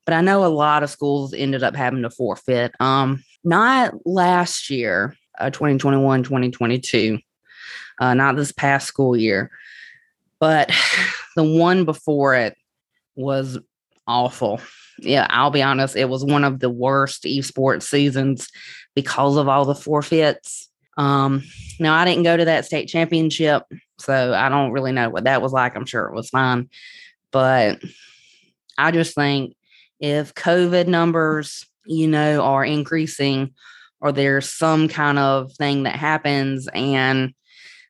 but 0.07 0.15
I 0.15 0.23
know 0.23 0.45
a 0.45 0.49
lot 0.49 0.83
of 0.83 0.91
schools 0.91 1.35
ended 1.35 1.63
up 1.63 1.77
having 1.77 2.03
to 2.03 2.11
forfeit. 2.11 2.73
Um, 2.81 3.23
not 3.43 3.95
last 4.07 4.71
year, 4.71 5.17
uh, 5.39 5.51
2021, 5.51 6.23
2022, 6.23 7.19
uh, 8.01 8.15
not 8.15 8.37
this 8.37 8.53
past 8.53 8.87
school 8.87 9.17
year, 9.17 9.51
but 10.45 10.71
the 11.37 11.43
one 11.43 11.87
before 11.87 12.35
it 12.35 12.55
was 13.17 13.59
awful. 14.07 14.61
Yeah, 14.99 15.27
I'll 15.31 15.51
be 15.51 15.63
honest, 15.63 15.97
it 15.97 16.11
was 16.11 16.23
one 16.23 16.45
of 16.45 16.61
the 16.61 16.69
worst 16.69 17.25
esports 17.25 17.85
seasons 17.85 18.51
because 18.95 19.39
of 19.39 19.49
all 19.49 19.65
the 19.65 19.75
forfeits. 19.75 20.69
Um, 20.99 21.43
now 21.81 21.95
I 21.95 22.05
didn't 22.05 22.25
go 22.25 22.37
to 22.37 22.45
that 22.45 22.67
state 22.67 22.89
championship, 22.89 23.63
so 23.99 24.35
I 24.35 24.51
don't 24.51 24.73
really 24.73 24.93
know 24.93 25.09
what 25.09 25.25
that 25.25 25.41
was 25.41 25.53
like. 25.53 25.75
I'm 25.75 25.87
sure 25.87 26.05
it 26.05 26.15
was 26.15 26.29
fine, 26.29 26.69
but 27.33 27.81
I 28.77 28.91
just 28.91 29.15
think 29.15 29.57
if 29.99 30.35
COVID 30.35 30.89
numbers, 30.89 31.67
you 31.87 32.07
know, 32.07 32.43
are 32.43 32.67
increasing 32.67 33.55
or 33.99 34.13
there's 34.13 34.47
some 34.47 34.89
kind 34.89 35.19
of 35.19 35.53
thing 35.55 35.85
that 35.85 35.97
happens 35.97 36.69
and 36.75 37.33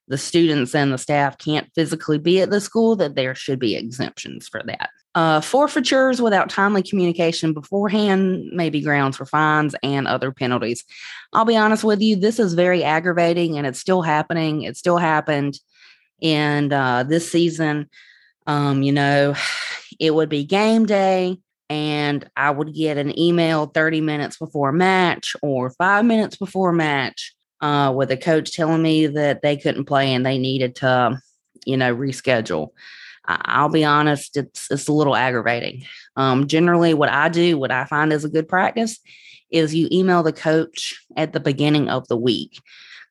the 0.08 0.18
students 0.18 0.74
and 0.74 0.92
the 0.92 0.98
staff 0.98 1.38
can't 1.38 1.70
physically 1.74 2.18
be 2.18 2.40
at 2.40 2.50
the 2.50 2.60
school, 2.60 2.96
that 2.96 3.14
there 3.14 3.34
should 3.34 3.58
be 3.58 3.76
exemptions 3.76 4.48
for 4.48 4.62
that. 4.66 4.90
Uh, 5.14 5.40
forfeitures 5.40 6.20
without 6.20 6.50
timely 6.50 6.82
communication 6.82 7.52
beforehand 7.52 8.50
may 8.52 8.68
be 8.68 8.80
grounds 8.80 9.16
for 9.16 9.24
fines 9.24 9.74
and 9.82 10.08
other 10.08 10.32
penalties. 10.32 10.84
I'll 11.32 11.44
be 11.44 11.56
honest 11.56 11.84
with 11.84 12.00
you, 12.02 12.16
this 12.16 12.40
is 12.40 12.54
very 12.54 12.82
aggravating 12.82 13.56
and 13.56 13.66
it's 13.66 13.78
still 13.78 14.02
happening. 14.02 14.62
It 14.62 14.76
still 14.76 14.98
happened. 14.98 15.58
And 16.20 16.72
uh, 16.72 17.04
this 17.04 17.30
season, 17.30 17.88
um, 18.46 18.82
you 18.82 18.92
know, 18.92 19.34
it 20.00 20.12
would 20.14 20.28
be 20.28 20.44
game 20.44 20.84
day 20.84 21.38
and 21.70 22.28
I 22.36 22.50
would 22.50 22.74
get 22.74 22.98
an 22.98 23.16
email 23.18 23.66
30 23.66 24.00
minutes 24.00 24.36
before 24.36 24.72
match 24.72 25.36
or 25.42 25.70
five 25.70 26.04
minutes 26.04 26.36
before 26.36 26.72
match 26.72 27.33
uh, 27.64 27.90
with 27.90 28.10
a 28.10 28.16
coach 28.16 28.52
telling 28.52 28.82
me 28.82 29.06
that 29.06 29.40
they 29.40 29.56
couldn't 29.56 29.86
play 29.86 30.12
and 30.12 30.26
they 30.26 30.36
needed 30.36 30.76
to, 30.76 31.18
you 31.64 31.78
know, 31.78 31.96
reschedule. 31.96 32.68
I'll 33.26 33.70
be 33.70 33.86
honest, 33.86 34.36
it's 34.36 34.70
it's 34.70 34.86
a 34.86 34.92
little 34.92 35.16
aggravating. 35.16 35.86
Um, 36.14 36.46
generally, 36.46 36.92
what 36.92 37.08
I 37.08 37.30
do, 37.30 37.56
what 37.56 37.70
I 37.70 37.86
find 37.86 38.12
is 38.12 38.22
a 38.22 38.28
good 38.28 38.48
practice, 38.48 39.00
is 39.50 39.74
you 39.74 39.88
email 39.90 40.22
the 40.22 40.32
coach 40.32 41.02
at 41.16 41.32
the 41.32 41.40
beginning 41.40 41.88
of 41.88 42.06
the 42.08 42.18
week. 42.18 42.60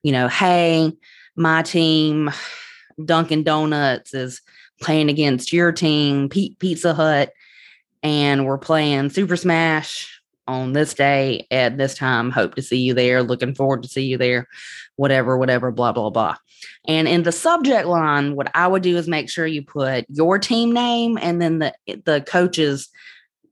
You 0.04 0.12
know, 0.12 0.28
hey, 0.28 0.92
my 1.34 1.62
team, 1.62 2.30
Dunkin' 3.04 3.42
Donuts, 3.42 4.14
is 4.14 4.40
playing 4.80 5.08
against 5.08 5.52
your 5.52 5.72
team, 5.72 6.28
Pizza 6.28 6.94
Hut, 6.94 7.32
and 8.04 8.46
we're 8.46 8.58
playing 8.58 9.10
Super 9.10 9.36
Smash 9.36 10.13
on 10.46 10.72
this 10.72 10.94
day 10.94 11.46
at 11.50 11.78
this 11.78 11.94
time. 11.94 12.30
Hope 12.30 12.54
to 12.54 12.62
see 12.62 12.78
you 12.78 12.94
there. 12.94 13.22
Looking 13.22 13.54
forward 13.54 13.82
to 13.82 13.88
see 13.88 14.04
you 14.04 14.18
there. 14.18 14.48
Whatever, 14.96 15.38
whatever, 15.38 15.70
blah, 15.70 15.92
blah, 15.92 16.10
blah. 16.10 16.36
And 16.86 17.08
in 17.08 17.22
the 17.22 17.32
subject 17.32 17.86
line, 17.86 18.36
what 18.36 18.50
I 18.54 18.66
would 18.66 18.82
do 18.82 18.96
is 18.96 19.08
make 19.08 19.30
sure 19.30 19.46
you 19.46 19.62
put 19.62 20.06
your 20.08 20.38
team 20.38 20.72
name 20.72 21.18
and 21.20 21.40
then 21.40 21.58
the 21.58 21.74
the 22.04 22.22
coach's 22.26 22.88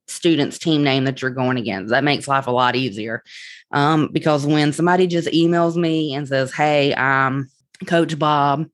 student's 0.06 0.58
team 0.58 0.82
name 0.82 1.04
that 1.04 1.22
you're 1.22 1.30
going 1.30 1.56
against. 1.56 1.90
That 1.90 2.04
makes 2.04 2.28
life 2.28 2.46
a 2.46 2.52
lot 2.52 2.76
easier. 2.76 3.22
Um, 3.70 4.11
because 4.12 4.46
when 4.46 4.72
somebody 4.72 5.06
just 5.06 5.28
emails 5.28 5.76
me 5.76 6.14
and 6.14 6.28
says, 6.28 6.52
Hey, 6.52 6.94
I'm 6.94 7.50
Coach 7.87 8.18
Bob 8.18 8.66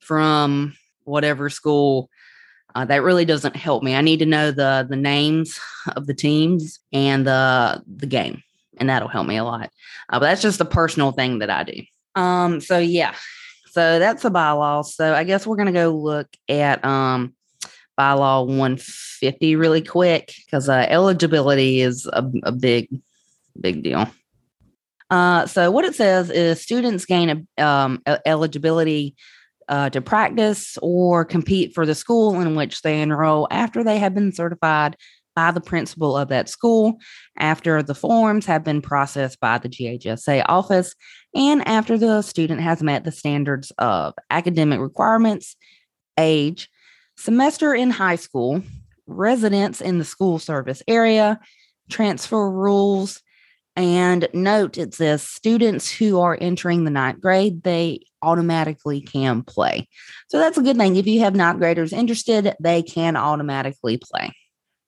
from 0.00 0.74
whatever 1.04 1.50
school 1.50 2.08
uh, 2.74 2.84
that 2.84 3.02
really 3.02 3.24
doesn't 3.24 3.56
help 3.56 3.82
me. 3.82 3.94
I 3.94 4.00
need 4.00 4.18
to 4.18 4.26
know 4.26 4.50
the 4.50 4.86
the 4.88 4.96
names 4.96 5.58
of 5.96 6.06
the 6.06 6.14
teams 6.14 6.80
and 6.92 7.26
the 7.26 7.82
the 7.86 8.06
game, 8.06 8.42
and 8.78 8.88
that'll 8.88 9.08
help 9.08 9.26
me 9.26 9.36
a 9.36 9.44
lot. 9.44 9.70
Uh, 10.08 10.18
but 10.18 10.26
that's 10.26 10.42
just 10.42 10.60
a 10.60 10.64
personal 10.64 11.12
thing 11.12 11.38
that 11.40 11.50
I 11.50 11.64
do. 11.64 11.82
Um, 12.14 12.60
so 12.60 12.78
yeah, 12.78 13.14
so 13.70 13.98
that's 13.98 14.24
a 14.24 14.30
bylaw. 14.30 14.84
So 14.84 15.14
I 15.14 15.24
guess 15.24 15.46
we're 15.46 15.56
gonna 15.56 15.72
go 15.72 15.90
look 15.90 16.28
at 16.48 16.84
um 16.84 17.34
bylaw 17.98 18.46
150 18.46 19.56
really 19.56 19.82
quick 19.82 20.32
because 20.44 20.68
uh, 20.68 20.86
eligibility 20.88 21.80
is 21.80 22.06
a, 22.06 22.24
a 22.42 22.52
big 22.52 22.88
big 23.60 23.82
deal. 23.82 24.08
Uh, 25.10 25.46
so 25.46 25.70
what 25.70 25.84
it 25.84 25.94
says 25.94 26.30
is 26.30 26.62
students 26.62 27.04
gain 27.04 27.46
a, 27.58 27.62
um, 27.62 28.02
eligibility 28.24 29.14
uh, 29.72 29.88
to 29.88 30.02
practice 30.02 30.76
or 30.82 31.24
compete 31.24 31.74
for 31.74 31.86
the 31.86 31.94
school 31.94 32.38
in 32.38 32.54
which 32.54 32.82
they 32.82 33.00
enroll 33.00 33.48
after 33.50 33.82
they 33.82 33.98
have 33.98 34.14
been 34.14 34.30
certified 34.30 34.94
by 35.34 35.50
the 35.50 35.62
principal 35.62 36.14
of 36.14 36.28
that 36.28 36.50
school, 36.50 36.98
after 37.38 37.82
the 37.82 37.94
forms 37.94 38.44
have 38.44 38.62
been 38.62 38.82
processed 38.82 39.40
by 39.40 39.56
the 39.56 39.70
GHSA 39.70 40.44
office, 40.46 40.94
and 41.34 41.66
after 41.66 41.96
the 41.96 42.20
student 42.20 42.60
has 42.60 42.82
met 42.82 43.04
the 43.04 43.10
standards 43.10 43.72
of 43.78 44.12
academic 44.28 44.78
requirements, 44.78 45.56
age, 46.18 46.68
semester 47.16 47.74
in 47.74 47.88
high 47.88 48.16
school, 48.16 48.60
residence 49.06 49.80
in 49.80 49.96
the 49.96 50.04
school 50.04 50.38
service 50.38 50.82
area, 50.86 51.40
transfer 51.88 52.50
rules, 52.50 53.22
and 53.74 54.28
note 54.34 54.76
it 54.76 54.92
says 54.92 55.22
students 55.22 55.90
who 55.90 56.20
are 56.20 56.36
entering 56.38 56.84
the 56.84 56.90
ninth 56.90 57.22
grade, 57.22 57.62
they 57.62 58.00
automatically 58.22 59.00
can 59.00 59.42
play. 59.42 59.88
So 60.28 60.38
that's 60.38 60.58
a 60.58 60.62
good 60.62 60.76
thing. 60.76 60.96
If 60.96 61.06
you 61.06 61.20
have 61.20 61.34
ninth 61.34 61.58
graders 61.58 61.92
interested, 61.92 62.54
they 62.60 62.82
can 62.82 63.16
automatically 63.16 63.98
play. 63.98 64.32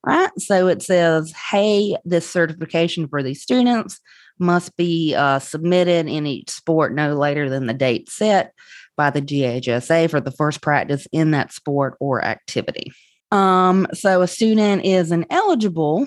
Right. 0.07 0.31
So 0.39 0.69
it 0.69 0.83
says, 0.83 1.33
hey, 1.51 1.97
this 2.05 2.29
certification 2.29 3.09
for 3.09 3.23
these 3.23 3.41
students 3.41 4.01
must 4.39 4.77
be 4.77 5.15
uh, 5.15 5.39
submitted 5.39 6.07
in 6.09 6.27
each 6.27 6.51
sport 6.51 6.95
no 6.95 7.15
later 7.15 7.49
than 7.49 7.67
the 7.67 7.75
date 7.75 8.11
set 8.11 8.53
by 8.97 9.11
the 9.11 9.23
GHSA 9.23 10.11
for 10.11 10.21
the 10.21 10.31
first 10.31 10.61
practice 10.61 11.07
in 11.13 11.31
that 11.31 11.53
sport 11.53 11.97
or 12.01 12.25
activity. 12.25 12.93
Um, 13.33 13.87
so 13.93 14.23
a 14.23 14.29
student 14.29 14.85
is 14.85 15.11
ineligible 15.11 16.07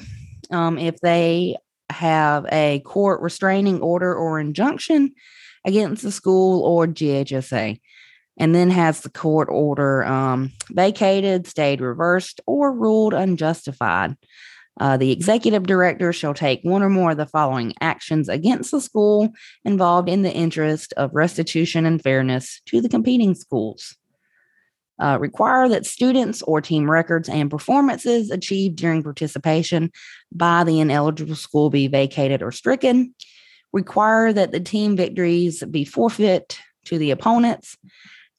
um, 0.51 0.77
if 0.77 0.99
they 1.01 1.57
have 1.89 2.45
a 2.51 2.79
court 2.81 3.21
restraining 3.21 3.81
order 3.81 4.13
or 4.13 4.39
injunction 4.39 5.13
against 5.65 6.03
the 6.03 6.11
school 6.11 6.63
or 6.63 6.87
GHSA, 6.87 7.79
and 8.37 8.55
then 8.55 8.69
has 8.69 9.01
the 9.01 9.09
court 9.09 9.47
order 9.51 10.05
um, 10.05 10.51
vacated, 10.69 11.47
stayed 11.47 11.81
reversed, 11.81 12.41
or 12.45 12.73
ruled 12.73 13.13
unjustified. 13.13 14.15
Uh, 14.79 14.95
the 14.95 15.11
executive 15.11 15.63
director 15.63 16.13
shall 16.13 16.33
take 16.33 16.61
one 16.61 16.83
or 16.83 16.89
more 16.89 17.11
of 17.11 17.17
the 17.17 17.25
following 17.25 17.73
actions 17.81 18.29
against 18.29 18.71
the 18.71 18.81
school 18.81 19.33
involved 19.65 20.07
in 20.07 20.21
the 20.21 20.31
interest 20.31 20.93
of 20.97 21.13
restitution 21.13 21.85
and 21.85 22.01
fairness 22.01 22.61
to 22.67 22.79
the 22.79 22.89
competing 22.89 23.33
schools. 23.33 23.95
Uh, 24.99 25.17
require 25.19 25.69
that 25.69 25.85
students 25.85 26.41
or 26.43 26.59
team 26.59 26.89
records 26.89 27.29
and 27.29 27.51
performances 27.51 28.31
achieved 28.31 28.75
during 28.75 29.03
participation 29.03 29.91
by 30.31 30.63
the 30.63 30.79
ineligible 30.79 31.35
school 31.35 31.69
be 31.69 31.87
vacated 31.87 32.41
or 32.41 32.51
stricken. 32.51 33.13
Require 33.73 34.33
that 34.33 34.51
the 34.51 34.59
team 34.59 34.95
victories 34.95 35.63
be 35.63 35.85
forfeit 35.85 36.59
to 36.85 36.97
the 36.97 37.11
opponents 37.11 37.77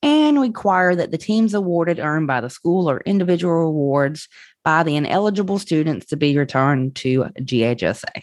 and 0.03 0.41
require 0.41 0.95
that 0.95 1.11
the 1.11 1.19
teams 1.19 1.55
awarded 1.55 1.99
earned 1.99 2.27
by 2.27 2.41
the 2.41 2.51
school 2.51 2.89
or 2.89 3.01
individual 3.01 3.67
awards 3.67 4.29
by 4.65 4.83
the 4.83 4.97
ineligible 4.97 5.59
students 5.59 6.07
to 6.07 6.17
be 6.17 6.37
returned 6.37 6.95
to 6.97 7.25
GHSA. 7.41 8.23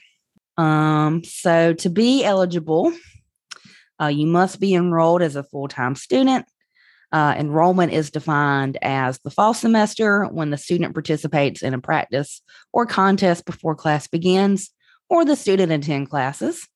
Um, 0.57 1.23
so, 1.23 1.73
to 1.73 1.89
be 1.89 2.23
eligible, 2.23 2.93
uh, 4.01 4.07
you 4.07 4.25
must 4.25 4.59
be 4.59 4.73
enrolled 4.73 5.21
as 5.21 5.35
a 5.35 5.43
full 5.43 5.67
time 5.67 5.95
student. 5.95 6.45
Uh, 7.11 7.35
enrollment 7.37 7.93
is 7.93 8.09
defined 8.09 8.77
as 8.81 9.19
the 9.19 9.29
fall 9.29 9.53
semester 9.53 10.25
when 10.25 10.49
the 10.49 10.57
student 10.57 10.93
participates 10.93 11.61
in 11.61 11.73
a 11.73 11.79
practice 11.79 12.41
or 12.73 12.85
contest 12.85 13.45
before 13.45 13.75
class 13.75 14.07
begins, 14.07 14.71
or 15.09 15.23
the 15.23 15.35
student 15.35 15.71
attend 15.71 16.09
classes. 16.09 16.67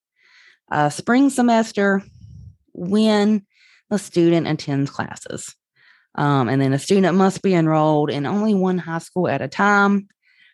Uh, 0.71 0.89
spring 0.89 1.29
semester 1.29 2.03
when 2.73 3.45
the 3.89 3.97
student 3.97 4.47
attends 4.47 4.91
classes. 4.91 5.55
Um, 6.15 6.49
and 6.49 6.61
then 6.61 6.73
a 6.73 6.79
student 6.79 7.17
must 7.17 7.41
be 7.41 7.53
enrolled 7.53 8.09
in 8.09 8.25
only 8.25 8.53
one 8.53 8.77
high 8.77 8.99
school 8.99 9.27
at 9.27 9.41
a 9.41 9.47
time. 9.47 10.07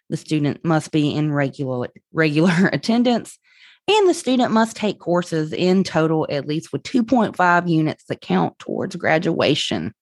The 0.09 0.17
student 0.17 0.63
must 0.63 0.91
be 0.91 1.15
in 1.15 1.31
regular 1.31 1.89
regular 2.13 2.67
attendance, 2.73 3.39
and 3.87 4.07
the 4.07 4.13
student 4.13 4.51
must 4.51 4.75
take 4.75 4.99
courses 4.99 5.53
in 5.53 5.83
total 5.83 6.27
at 6.29 6.45
least 6.45 6.71
with 6.71 6.83
2.5 6.83 7.69
units 7.69 8.03
that 8.05 8.21
count 8.21 8.59
towards 8.59 8.95
graduation. 8.95 9.93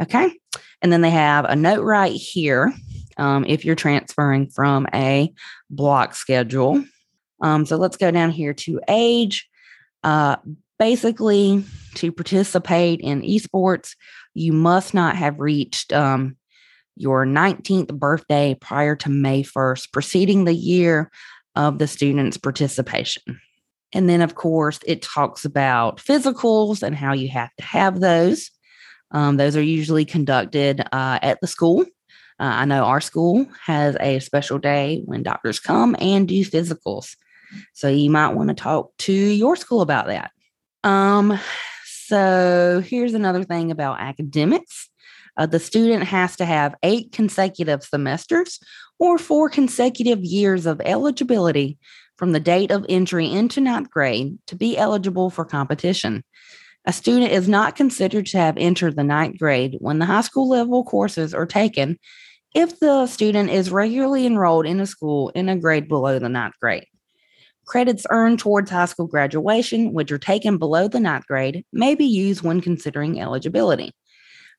Okay, 0.00 0.32
and 0.82 0.92
then 0.92 1.00
they 1.00 1.10
have 1.10 1.44
a 1.44 1.56
note 1.56 1.82
right 1.82 2.12
here 2.12 2.72
um, 3.16 3.44
if 3.46 3.64
you're 3.64 3.76
transferring 3.76 4.50
from 4.50 4.86
a 4.92 5.32
block 5.70 6.14
schedule. 6.14 6.84
Um, 7.40 7.66
so 7.66 7.76
let's 7.76 7.96
go 7.96 8.10
down 8.10 8.30
here 8.30 8.54
to 8.54 8.80
age. 8.88 9.48
Uh, 10.02 10.36
basically, 10.78 11.64
to 11.94 12.12
participate 12.12 13.00
in 13.00 13.22
esports, 13.22 13.94
you 14.34 14.52
must 14.52 14.94
not 14.94 15.16
have 15.16 15.40
reached 15.40 15.92
um, 15.92 16.36
your 16.96 17.26
19th 17.26 17.92
birthday 17.94 18.56
prior 18.60 18.96
to 18.96 19.08
May 19.08 19.42
1st, 19.42 19.92
preceding 19.92 20.44
the 20.44 20.54
year 20.54 21.10
of 21.56 21.78
the 21.78 21.86
student's 21.86 22.36
participation. 22.36 23.40
And 23.92 24.08
then, 24.08 24.22
of 24.22 24.34
course, 24.34 24.78
it 24.86 25.02
talks 25.02 25.44
about 25.44 25.98
physicals 25.98 26.82
and 26.82 26.94
how 26.94 27.12
you 27.12 27.28
have 27.28 27.50
to 27.56 27.64
have 27.64 28.00
those. 28.00 28.50
Um, 29.10 29.36
those 29.36 29.56
are 29.56 29.62
usually 29.62 30.04
conducted 30.04 30.80
uh, 30.92 31.18
at 31.22 31.40
the 31.40 31.48
school. 31.48 31.82
Uh, 32.38 32.54
I 32.62 32.64
know 32.64 32.84
our 32.84 33.00
school 33.00 33.46
has 33.64 33.96
a 34.00 34.20
special 34.20 34.58
day 34.58 35.02
when 35.04 35.22
doctors 35.22 35.58
come 35.58 35.96
and 35.98 36.28
do 36.28 36.44
physicals. 36.44 37.16
So 37.72 37.88
you 37.88 38.10
might 38.10 38.34
want 38.34 38.48
to 38.48 38.54
talk 38.54 38.96
to 38.98 39.12
your 39.12 39.56
school 39.56 39.80
about 39.80 40.06
that. 40.06 40.30
Um, 40.84 41.38
so 41.84 42.82
here's 42.84 43.14
another 43.14 43.44
thing 43.44 43.70
about 43.70 44.00
academics. 44.00 44.88
Uh, 45.36 45.46
the 45.46 45.60
student 45.60 46.04
has 46.04 46.36
to 46.36 46.44
have 46.44 46.74
eight 46.82 47.12
consecutive 47.12 47.82
semesters 47.82 48.58
or 48.98 49.18
four 49.18 49.48
consecutive 49.48 50.20
years 50.20 50.66
of 50.66 50.80
eligibility 50.84 51.78
from 52.16 52.32
the 52.32 52.40
date 52.40 52.70
of 52.70 52.84
entry 52.88 53.30
into 53.30 53.60
ninth 53.60 53.90
grade 53.90 54.36
to 54.46 54.56
be 54.56 54.76
eligible 54.76 55.30
for 55.30 55.44
competition. 55.44 56.22
A 56.84 56.92
student 56.92 57.32
is 57.32 57.48
not 57.48 57.76
considered 57.76 58.26
to 58.26 58.38
have 58.38 58.56
entered 58.56 58.96
the 58.96 59.04
ninth 59.04 59.38
grade 59.38 59.76
when 59.80 59.98
the 59.98 60.06
high 60.06 60.20
school 60.22 60.48
level 60.48 60.84
courses 60.84 61.32
are 61.32 61.46
taken 61.46 61.98
if 62.54 62.80
the 62.80 63.06
student 63.06 63.50
is 63.50 63.70
regularly 63.70 64.26
enrolled 64.26 64.66
in 64.66 64.80
a 64.80 64.86
school 64.86 65.30
in 65.30 65.48
a 65.48 65.56
grade 65.56 65.88
below 65.88 66.18
the 66.18 66.28
ninth 66.28 66.54
grade. 66.60 66.86
Credits 67.70 68.04
earned 68.10 68.40
towards 68.40 68.68
high 68.68 68.86
school 68.86 69.06
graduation, 69.06 69.92
which 69.92 70.10
are 70.10 70.18
taken 70.18 70.58
below 70.58 70.88
the 70.88 70.98
ninth 70.98 71.24
grade, 71.28 71.64
may 71.72 71.94
be 71.94 72.04
used 72.04 72.42
when 72.42 72.60
considering 72.60 73.20
eligibility. 73.20 73.94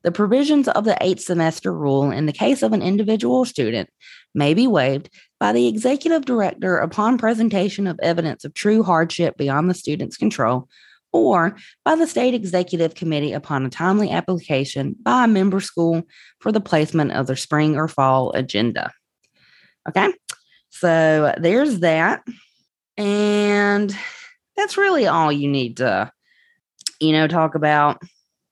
The 0.03 0.13
provisions 0.13 0.69
of 0.69 0.85
the 0.85 0.97
eighth 1.01 1.19
semester 1.19 1.73
rule 1.73 2.09
in 2.09 2.25
the 2.25 2.31
case 2.31 2.63
of 2.63 2.71
an 2.71 2.81
individual 2.81 3.43
student 3.43 3.89
may 4.33 4.53
be 4.53 4.65
waived 4.65 5.09
by 5.41 5.51
the 5.51 5.67
executive 5.67 6.23
director 6.23 6.77
upon 6.77 7.17
presentation 7.17 7.85
of 7.85 7.99
evidence 8.01 8.45
of 8.45 8.53
true 8.53 8.81
hardship 8.81 9.35
beyond 9.35 9.69
the 9.69 9.73
student's 9.73 10.15
control 10.15 10.69
or 11.11 11.57
by 11.83 11.95
the 11.95 12.07
state 12.07 12.33
executive 12.33 12.95
committee 12.95 13.33
upon 13.33 13.65
a 13.65 13.69
timely 13.69 14.09
application 14.09 14.95
by 15.01 15.25
a 15.25 15.27
member 15.27 15.59
school 15.59 16.03
for 16.39 16.53
the 16.53 16.61
placement 16.61 17.11
of 17.11 17.27
their 17.27 17.35
spring 17.35 17.75
or 17.75 17.89
fall 17.89 18.31
agenda. 18.31 18.89
Okay, 19.89 20.13
so 20.69 21.35
there's 21.37 21.79
that. 21.79 22.23
And 23.01 23.97
that's 24.55 24.77
really 24.77 25.07
all 25.07 25.31
you 25.31 25.47
need 25.47 25.77
to, 25.77 26.11
you 26.99 27.13
know, 27.13 27.27
talk 27.27 27.55
about. 27.55 27.99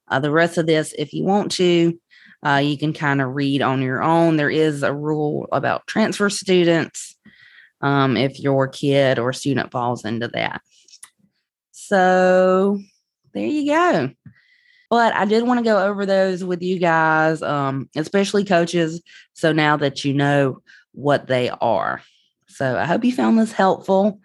Uh, 0.08 0.20
the 0.20 0.32
rest 0.32 0.58
of 0.58 0.66
this, 0.66 0.92
if 0.98 1.14
you 1.14 1.24
want 1.24 1.52
to, 1.52 2.00
uh, 2.44 2.56
you 2.56 2.76
can 2.76 2.92
kind 2.94 3.22
of 3.22 3.36
read 3.36 3.62
on 3.62 3.84
your 3.84 4.02
own. 4.02 4.38
There 4.38 4.50
is 4.50 4.82
a 4.82 4.92
rule 4.92 5.48
about 5.52 5.86
transfer 5.86 6.32
students 6.32 7.16
um, 7.82 8.18
if 8.18 8.40
your 8.40 8.68
kid 8.68 9.20
or 9.20 9.34
student 9.34 9.72
falls 9.72 10.04
into 10.04 10.28
that. 10.30 10.64
So 11.72 12.80
there 13.36 13.46
you 13.46 13.68
go. 13.68 14.10
But 14.90 15.14
I 15.14 15.26
did 15.26 15.44
want 15.44 15.60
to 15.60 15.64
go 15.64 15.86
over 15.86 16.08
those 16.08 16.44
with 16.44 16.64
you 16.64 16.80
guys, 16.80 17.44
um, 17.44 17.88
especially 17.96 18.46
coaches. 18.46 19.04
So 19.34 19.52
now 19.52 19.78
that 19.78 20.04
you 20.04 20.16
know 20.16 20.64
what 20.94 21.28
they 21.28 21.52
are. 21.62 22.02
So 22.48 22.76
I 22.80 22.86
hope 22.86 23.06
you 23.06 23.14
found 23.14 23.38
this 23.38 23.52
helpful. 23.52 24.20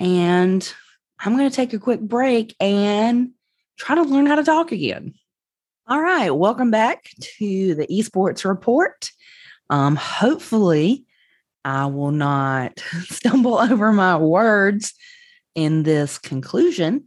And 0.00 0.72
I'm 1.18 1.36
going 1.36 1.48
to 1.48 1.54
take 1.54 1.72
a 1.72 1.78
quick 1.78 2.00
break 2.00 2.54
and 2.60 3.30
try 3.76 3.94
to 3.94 4.02
learn 4.02 4.26
how 4.26 4.36
to 4.36 4.44
talk 4.44 4.72
again. 4.72 5.14
All 5.86 6.00
right, 6.00 6.30
welcome 6.30 6.70
back 6.70 7.10
to 7.38 7.74
the 7.74 7.86
esports 7.86 8.44
report. 8.44 9.10
Um, 9.70 9.96
hopefully, 9.96 11.04
I 11.64 11.86
will 11.86 12.10
not 12.10 12.80
stumble 13.04 13.54
over 13.58 13.92
my 13.92 14.16
words 14.16 14.94
in 15.54 15.82
this 15.82 16.18
conclusion. 16.18 17.06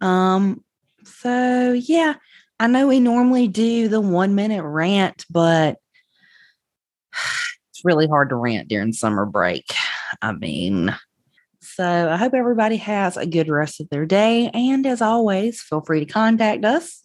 Um, 0.00 0.64
so 1.04 1.72
yeah, 1.72 2.14
I 2.58 2.66
know 2.66 2.88
we 2.88 3.00
normally 3.00 3.48
do 3.48 3.88
the 3.88 4.00
one 4.00 4.34
minute 4.34 4.64
rant, 4.64 5.24
but 5.30 5.76
it's 7.70 7.84
really 7.84 8.08
hard 8.08 8.30
to 8.30 8.36
rant 8.36 8.68
during 8.68 8.92
summer 8.92 9.26
break. 9.26 9.72
I 10.22 10.32
mean, 10.32 10.94
so 11.76 12.08
I 12.10 12.16
hope 12.16 12.32
everybody 12.32 12.78
has 12.78 13.18
a 13.18 13.26
good 13.26 13.48
rest 13.48 13.82
of 13.82 13.90
their 13.90 14.06
day. 14.06 14.50
And 14.54 14.86
as 14.86 15.02
always, 15.02 15.60
feel 15.60 15.82
free 15.82 16.00
to 16.00 16.10
contact 16.10 16.64
us 16.64 17.04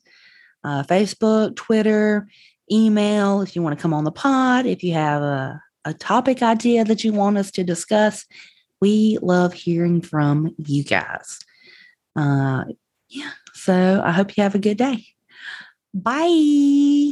uh, 0.63 0.83
Facebook, 0.83 1.57
Twitter, 1.57 2.29
email 2.71 3.41
if 3.41 3.53
you 3.53 3.61
want 3.61 3.77
to 3.77 3.81
come 3.81 3.93
on 3.93 4.05
the 4.05 4.13
pod, 4.13 4.65
if 4.65 4.81
you 4.81 4.93
have 4.93 5.21
a, 5.21 5.61
a 5.83 5.93
topic 5.93 6.41
idea 6.41 6.85
that 6.85 7.03
you 7.03 7.11
want 7.11 7.37
us 7.37 7.51
to 7.51 7.65
discuss. 7.65 8.25
We 8.79 9.17
love 9.21 9.51
hearing 9.51 9.99
from 9.99 10.55
you 10.57 10.85
guys. 10.85 11.39
Uh, 12.15 12.63
yeah. 13.09 13.31
So 13.53 14.01
I 14.01 14.13
hope 14.13 14.37
you 14.37 14.43
have 14.43 14.55
a 14.55 14.59
good 14.59 14.77
day. 14.77 15.05
Bye. 15.93 17.11